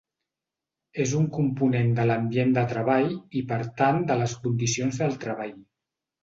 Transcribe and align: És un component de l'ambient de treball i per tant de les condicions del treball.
És 1.03 1.11
un 1.17 1.27
component 1.35 1.91
de 1.99 2.05
l'ambient 2.11 2.55
de 2.55 2.63
treball 2.71 3.05
i 3.43 3.45
per 3.53 3.61
tant 3.83 4.01
de 4.09 4.19
les 4.23 4.35
condicions 4.47 4.99
del 5.05 5.15
treball. 5.27 5.55